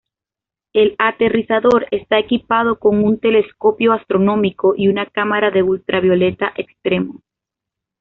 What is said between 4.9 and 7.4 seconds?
cámara de ultravioleta extremo.